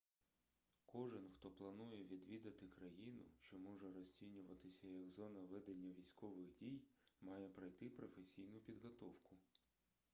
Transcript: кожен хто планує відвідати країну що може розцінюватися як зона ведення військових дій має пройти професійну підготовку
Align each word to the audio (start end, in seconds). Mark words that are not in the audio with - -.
кожен 0.85 1.27
хто 1.35 1.51
планує 1.51 2.03
відвідати 2.03 2.67
країну 2.67 3.25
що 3.41 3.57
може 3.57 3.91
розцінюватися 3.93 4.87
як 4.87 5.09
зона 5.11 5.39
ведення 5.51 5.91
військових 5.91 6.47
дій 6.59 6.81
має 7.21 7.47
пройти 7.47 7.89
професійну 7.89 8.59
підготовку 8.59 9.35